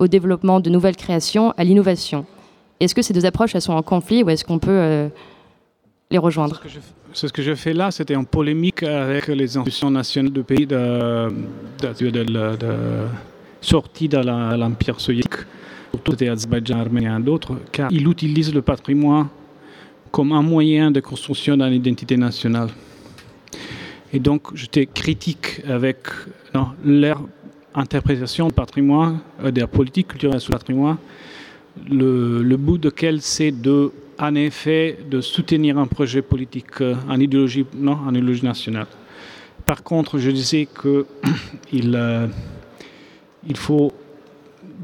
au 0.00 0.08
développement 0.08 0.58
de 0.58 0.70
nouvelles 0.70 0.96
créations, 0.96 1.52
à 1.56 1.64
l'innovation. 1.64 2.24
Est-ce 2.80 2.94
que 2.94 3.02
ces 3.02 3.12
deux 3.12 3.26
approches 3.26 3.54
elles 3.54 3.60
sont 3.60 3.74
en 3.74 3.82
conflit 3.82 4.22
ou 4.22 4.30
est-ce 4.30 4.44
qu'on 4.44 4.58
peut 4.58 4.70
euh, 4.70 5.08
les 6.10 6.18
rejoindre 6.18 6.60
ce 7.12 7.26
que 7.28 7.40
je 7.42 7.54
fais 7.54 7.72
là, 7.72 7.90
c'était 7.92 8.16
en 8.16 8.24
polémique 8.24 8.82
avec 8.82 9.28
les 9.28 9.56
institutions 9.56 9.90
nationales 9.90 10.32
du 10.32 10.42
pays 10.42 10.66
de, 10.66 11.28
de, 11.80 12.26
l'Empire 14.56 15.00
soviétique, 15.00 15.34
surtout 15.92 16.16
des 16.16 16.28
Azerbaïdjan, 16.28 16.80
Arménien 16.80 17.18
et 17.18 17.22
d'autres, 17.22 17.56
car 17.70 17.92
il 17.92 18.08
utilise 18.08 18.52
le 18.52 18.62
patrimoine 18.62 19.28
comme 20.10 20.32
un 20.32 20.42
moyen 20.42 20.90
de 20.90 20.98
construction 20.98 21.56
d'une 21.56 21.72
identité 21.72 22.16
nationale. 22.16 22.70
Et 24.12 24.18
donc, 24.18 24.52
j'étais 24.56 24.86
critique 24.86 25.62
avec 25.68 25.98
leur 26.84 27.22
interprétation 27.72 28.48
du 28.48 28.54
patrimoine, 28.54 29.20
euh, 29.44 29.52
de 29.52 29.60
la 29.60 29.68
politique 29.68 30.08
culturelle 30.08 30.40
sur 30.40 30.52
le 30.52 30.58
patrimoine, 30.58 30.96
le, 31.88 32.42
le 32.42 32.56
bout 32.56 32.78
de 32.78 32.90
quel 32.90 33.20
c'est 33.20 33.52
de, 33.52 33.92
en 34.20 34.34
effet, 34.34 34.98
de 35.10 35.20
soutenir 35.20 35.78
un 35.78 35.86
projet 35.86 36.20
politique 36.20 36.80
euh, 36.82 36.94
en 37.08 37.18
idéologie, 37.18 37.64
non, 37.74 37.92
en 38.06 38.10
idéologie 38.10 38.44
nationale. 38.44 38.86
Par 39.64 39.82
contre, 39.82 40.18
je 40.18 40.30
disais 40.30 40.66
qu'il 40.66 41.06
euh, 41.94 42.26
il 43.48 43.56
faut, 43.56 43.92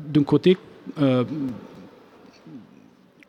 d'un 0.08 0.22
côté, 0.22 0.56
euh, 0.98 1.24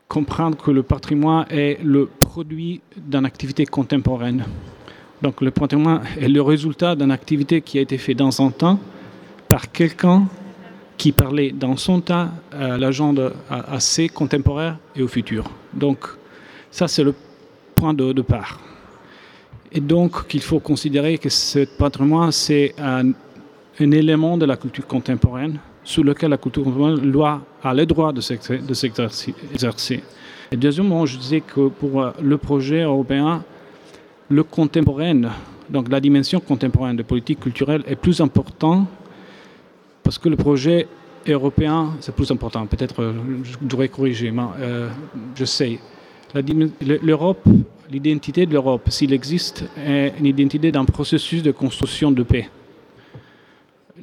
comprendre 0.08 0.56
que 0.58 0.72
le 0.72 0.84
patrimoine 0.84 1.46
est 1.50 1.80
le 1.84 2.06
produit 2.06 2.80
d'une 2.96 3.26
activité 3.26 3.66
contemporaine. 3.66 4.46
Donc 5.22 5.42
le 5.42 5.52
patrimoine 5.52 6.04
est 6.18 6.30
le 6.30 6.42
résultat 6.42 6.96
d'une 6.96 7.12
activité 7.12 7.62
qui 7.62 7.80
a 7.80 7.82
été 7.82 7.98
faite 7.98 8.18
dans 8.18 8.42
un 8.42 8.52
temps 8.52 8.80
par 9.50 9.72
quelqu'un 9.72 10.28
qui 10.98 11.12
parlait 11.12 11.52
dans 11.52 11.78
son 11.78 12.02
temps 12.02 12.30
à 12.52 12.78
l'agenda 12.78 13.32
assez 13.50 14.10
contemporain 14.10 14.78
et 14.96 15.04
au 15.04 15.08
futur. 15.08 15.44
Donc 15.74 16.00
ça 16.72 16.88
c'est 16.88 17.04
le 17.04 17.14
point 17.76 17.94
de 17.94 18.12
départ. 18.12 18.60
Et 19.72 19.80
donc 19.80 20.28
qu'il 20.28 20.42
faut 20.42 20.60
considérer 20.60 21.18
que 21.18 21.30
ce 21.30 21.66
patrimoine 21.78 22.32
c'est 22.32 22.74
un 22.80 23.12
élément 23.80 24.38
de 24.38 24.46
la 24.46 24.58
culture 24.58 24.88
contemporaine 24.88 25.60
sur 25.84 26.04
lequel 26.04 26.32
la 26.32 26.38
culture 26.38 26.64
contemporaine 26.64 26.96
a 27.64 27.74
le 27.74 27.86
droit 27.86 28.12
de 28.12 28.20
s'exercer. 28.22 30.04
Et 30.52 30.58
deuxièmement, 30.58 31.06
je 31.06 31.18
disais 31.18 31.42
que 31.42 31.68
pour 31.70 32.02
euh, 32.02 32.12
le 32.22 32.38
projet 32.38 32.82
européen, 32.84 33.44
le 34.30 34.44
contemporain, 34.44 35.22
donc 35.70 35.90
la 35.90 36.00
dimension 36.00 36.40
contemporaine 36.40 36.96
de 36.96 37.04
politique 37.04 37.40
culturelle 37.40 37.84
est 37.88 37.96
plus 37.96 38.20
important 38.22 38.86
parce 40.08 40.20
que 40.20 40.30
le 40.30 40.38
projet 40.38 40.88
européen, 41.28 41.92
c'est 42.00 42.16
plus 42.16 42.32
important. 42.32 42.66
Peut-être 42.66 43.02
euh, 43.04 43.14
je 43.44 43.58
devrais 43.60 43.90
corriger, 43.90 44.32
mais 44.32 44.44
euh, 44.62 44.88
je 45.36 45.44
sais. 45.44 45.80
L'Europe, 47.04 47.44
l'identité 47.92 48.46
de 48.46 48.54
l'Europe, 48.54 48.84
s'il 48.88 49.12
existe, 49.12 49.66
est 49.86 50.14
une 50.18 50.28
identité 50.28 50.72
d'un 50.72 50.86
processus 50.86 51.44
de 51.44 51.52
construction 51.52 52.12
de 52.12 52.24
paix 52.24 52.50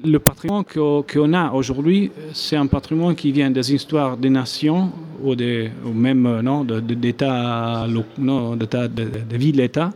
le 0.04 0.18
patrimoine 0.18 0.64
qu'on 0.64 1.32
a 1.32 1.52
aujourd'hui, 1.52 2.10
c'est 2.34 2.56
un 2.56 2.66
patrimoine 2.66 3.14
qui 3.14 3.32
vient 3.32 3.50
des 3.50 3.72
histoires 3.72 4.18
des 4.18 4.28
nations 4.28 4.92
ou, 5.22 5.34
des, 5.34 5.70
ou 5.86 5.92
même 5.94 6.26
euh, 6.26 6.80
d'États, 6.82 7.86
de 7.88 9.36
villes-États, 9.38 9.92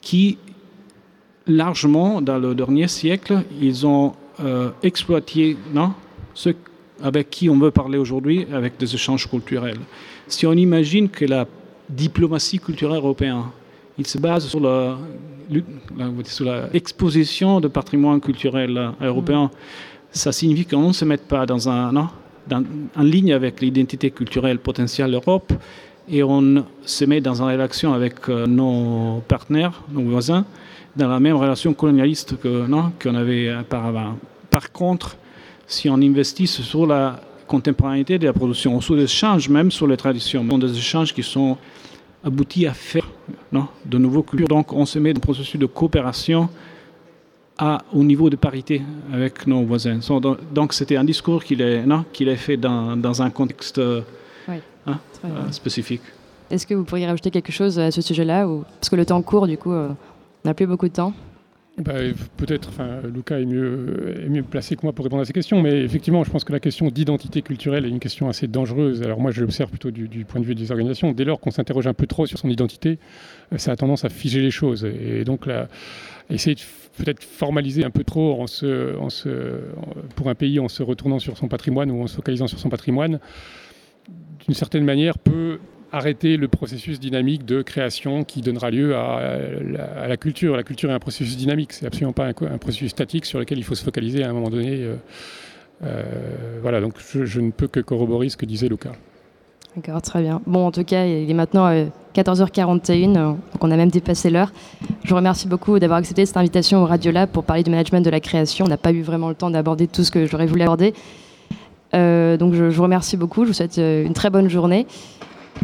qui 0.00 0.38
largement, 1.46 2.22
dans 2.22 2.38
le 2.38 2.54
dernier 2.54 2.88
siècle, 2.88 3.42
ils 3.60 3.86
ont 3.86 4.14
euh, 4.40 4.70
exploité 4.82 5.56
non, 5.72 5.92
ceux 6.34 6.56
avec 7.02 7.30
qui 7.30 7.50
on 7.50 7.58
veut 7.58 7.70
parler 7.70 7.98
aujourd'hui 7.98 8.46
avec 8.52 8.78
des 8.78 8.94
échanges 8.94 9.28
culturels. 9.28 9.78
Si 10.28 10.46
on 10.46 10.52
imagine 10.52 11.08
que 11.08 11.24
la 11.24 11.46
diplomatie 11.88 12.58
culturelle 12.58 12.98
européenne, 12.98 13.44
il 13.98 14.06
se 14.06 14.18
base 14.18 14.46
sur 14.46 14.60
la 14.60 14.96
sur 16.24 16.46
l'exposition 16.72 17.60
de 17.60 17.68
patrimoine 17.68 18.20
culturel 18.20 18.92
européen, 19.00 19.50
ça 20.10 20.32
signifie 20.32 20.64
qu'on 20.64 20.88
ne 20.88 20.92
se 20.92 21.04
met 21.04 21.18
pas 21.18 21.44
dans 21.44 21.68
un, 21.68 21.92
non, 21.92 22.08
en 22.50 23.02
ligne 23.02 23.32
avec 23.32 23.60
l'identité 23.60 24.10
culturelle 24.10 24.58
potentielle 24.58 25.08
de 25.08 25.12
l'Europe 25.12 25.52
et 26.08 26.22
on 26.22 26.64
se 26.84 27.04
met 27.04 27.20
dans 27.20 27.42
une 27.42 27.48
relation 27.48 27.92
avec 27.92 28.28
euh, 28.28 28.46
nos 28.46 29.22
partenaires, 29.28 29.82
nos 29.90 30.02
voisins, 30.02 30.44
dans 30.96 31.08
la 31.08 31.20
même 31.20 31.36
relation 31.36 31.72
colonialiste 31.74 32.38
que 32.38 32.66
non, 32.66 32.92
qu'on 33.00 33.14
avait 33.14 33.54
auparavant. 33.54 34.16
Par 34.50 34.72
contre, 34.72 35.16
si 35.66 35.88
on 35.88 35.94
investit 35.94 36.46
sur 36.46 36.86
la 36.86 37.20
contemporanéité 37.46 38.18
de 38.18 38.26
la 38.26 38.32
production, 38.32 38.80
sur 38.80 38.94
l'échange 38.94 39.48
même 39.48 39.70
sur 39.70 39.86
les 39.86 39.96
traditions, 39.96 40.44
des 40.58 40.76
échanges 40.76 41.14
qui 41.14 41.22
sont 41.22 41.56
aboutis 42.24 42.66
à 42.66 42.74
faire 42.74 43.08
non, 43.50 43.68
de 43.84 43.98
nouveaux 43.98 44.22
cultures. 44.22 44.48
Donc 44.48 44.72
on 44.72 44.86
se 44.86 44.98
met 44.98 45.12
dans 45.12 45.18
un 45.18 45.20
processus 45.20 45.58
de 45.58 45.66
coopération 45.66 46.48
au 47.92 48.02
niveau 48.02 48.28
de 48.28 48.36
parité 48.36 48.82
avec 49.12 49.46
nos 49.46 49.62
voisins. 49.62 50.00
Donc 50.52 50.72
c'était 50.72 50.96
un 50.96 51.04
discours 51.04 51.44
qu'il 51.44 51.62
a, 51.62 52.04
qu'il 52.12 52.36
fait 52.36 52.56
dans, 52.56 53.22
un 53.22 53.30
contexte 53.30 53.80
hein, 54.86 54.98
euh, 55.24 55.50
spécifique. 55.50 56.02
Est-ce 56.50 56.66
que 56.66 56.74
vous 56.74 56.84
pourriez 56.84 57.06
rajouter 57.06 57.30
quelque 57.30 57.52
chose 57.52 57.78
à 57.78 57.90
ce 57.90 58.02
sujet-là 58.02 58.46
ou... 58.46 58.64
Parce 58.78 58.90
que 58.90 58.96
le 58.96 59.06
temps 59.06 59.22
court, 59.22 59.46
du 59.46 59.56
coup, 59.56 59.72
euh, 59.72 59.88
on 60.44 60.48
n'a 60.48 60.54
plus 60.54 60.66
beaucoup 60.66 60.88
de 60.88 60.92
temps. 60.92 61.14
Bah, 61.78 61.94
peut-être, 62.36 62.68
enfin, 62.68 63.00
Lucas 63.14 63.38
est 63.38 63.46
mieux, 63.46 64.20
est 64.22 64.28
mieux 64.28 64.42
placé 64.42 64.76
que 64.76 64.82
moi 64.82 64.92
pour 64.92 65.06
répondre 65.06 65.22
à 65.22 65.24
ces 65.24 65.32
questions, 65.32 65.62
mais 65.62 65.82
effectivement, 65.82 66.22
je 66.22 66.30
pense 66.30 66.44
que 66.44 66.52
la 66.52 66.60
question 66.60 66.88
d'identité 66.88 67.40
culturelle 67.40 67.86
est 67.86 67.88
une 67.88 67.98
question 67.98 68.28
assez 68.28 68.46
dangereuse. 68.46 69.02
Alors 69.02 69.18
moi, 69.18 69.30
je 69.30 69.40
l'observe 69.40 69.70
plutôt 69.70 69.90
du, 69.90 70.26
point 70.26 70.40
de 70.40 70.44
vue 70.44 70.54
des 70.54 70.70
organisations. 70.70 71.12
Dès 71.12 71.24
lors 71.24 71.40
qu'on 71.40 71.50
s'interroge 71.50 71.86
un 71.86 71.94
peu 71.94 72.06
trop 72.06 72.26
sur 72.26 72.38
son 72.38 72.50
identité, 72.50 72.98
euh, 73.52 73.58
ça 73.58 73.72
a 73.72 73.76
tendance 73.76 74.04
à 74.04 74.10
figer 74.10 74.42
les 74.42 74.50
choses. 74.50 74.84
Et 74.84 75.24
donc, 75.24 75.46
là, 75.46 75.68
essayer 76.28 76.54
de 76.54 76.60
peut-être 76.98 77.24
formaliser 77.24 77.84
un 77.84 77.90
peu 77.90 78.04
trop 78.04 78.42
en 78.42 78.46
se, 78.46 78.94
en 78.98 79.08
se, 79.08 79.28
pour 80.14 80.28
un 80.28 80.34
pays 80.34 80.60
en 80.60 80.68
se 80.68 80.82
retournant 80.82 81.18
sur 81.18 81.38
son 81.38 81.48
patrimoine 81.48 81.90
ou 81.90 82.02
en 82.02 82.06
se 82.06 82.16
focalisant 82.16 82.48
sur 82.48 82.58
son 82.58 82.68
patrimoine, 82.68 83.18
d'une 84.46 84.54
certaine 84.54 84.84
manière, 84.84 85.18
peut 85.18 85.58
arrêter 85.92 86.38
le 86.38 86.48
processus 86.48 86.98
dynamique 86.98 87.44
de 87.44 87.60
création 87.60 88.24
qui 88.24 88.40
donnera 88.40 88.70
lieu 88.70 88.96
à, 88.96 90.08
la, 90.08 90.16
culture. 90.16 90.56
La 90.56 90.62
culture 90.62 90.90
est 90.90 90.94
un 90.94 90.98
processus 90.98 91.36
dynamique, 91.36 91.74
c'est 91.74 91.86
absolument 91.86 92.14
pas 92.14 92.26
un, 92.26 92.58
processus 92.58 92.90
statique 92.90 93.26
sur 93.26 93.38
lequel 93.38 93.58
il 93.58 93.64
faut 93.64 93.74
se 93.74 93.84
focaliser 93.84 94.24
à 94.24 94.30
un 94.30 94.32
moment 94.32 94.48
donné. 94.48 94.82
Euh, 94.82 94.96
euh, 95.84 96.02
voilà, 96.62 96.80
donc 96.80 96.94
je, 96.98 97.40
ne 97.40 97.50
peux 97.50 97.68
que 97.68 97.80
corroborer 97.80 98.30
ce 98.30 98.38
que 98.38 98.46
disait 98.46 98.68
Lucas. 98.68 98.92
D'accord, 99.76 100.00
très 100.00 100.22
bien. 100.22 100.40
Bon, 100.46 100.66
en 100.66 100.70
tout 100.70 100.84
cas, 100.84 101.06
il 101.06 101.30
est 101.30 101.34
maintenant 101.34 101.70
14h41, 102.14 103.12
donc 103.12 103.38
on 103.60 103.70
a 103.70 103.76
même 103.76 103.90
dépassé 103.90 104.30
l'heure. 104.30 104.52
Je 105.02 105.10
vous 105.10 105.16
remercie 105.16 105.48
beaucoup 105.48 105.78
d'avoir 105.78 105.98
accepté 105.98 106.24
cette 106.24 106.36
invitation 106.36 106.82
au 106.82 106.86
Radiolab 106.86 107.28
pour 107.30 107.44
parler 107.44 107.62
du 107.62 107.70
management 107.70 108.02
de 108.02 108.10
la 108.10 108.20
création. 108.20 108.64
On 108.66 108.68
n'a 108.68 108.76
pas 108.76 108.92
eu 108.92 109.02
vraiment 109.02 109.28
le 109.28 109.34
temps 109.34 109.50
d'aborder 109.50 109.88
tout 109.88 110.04
ce 110.04 110.10
que 110.10 110.26
j'aurais 110.26 110.46
voulu 110.46 110.62
aborder. 110.62 110.94
Donc 111.92 112.54
je, 112.54 112.64
vous 112.64 112.82
remercie 112.82 113.16
beaucoup, 113.16 113.44
je 113.44 113.48
vous 113.48 113.54
souhaite 113.54 113.76
une 113.78 114.14
très 114.14 114.30
bonne 114.30 114.48
journée 114.48 114.86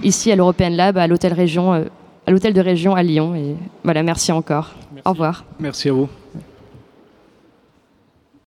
ici 0.03 0.31
à 0.31 0.37
l'European 0.37 0.71
Lab, 0.71 0.99
à 0.99 1.07
l'hôtel 1.07 1.33
région, 1.33 1.73
à 1.73 2.31
l'hôtel 2.31 2.53
de 2.53 2.61
région 2.61 2.95
à 2.95 3.03
Lyon. 3.03 3.35
Et 3.35 3.57
voilà, 3.85 4.03
merci 4.03 4.33
encore. 4.33 4.75
Au 5.05 5.11
revoir. 5.11 5.45
Merci 5.59 5.89
à 5.89 5.93
vous. 5.93 6.09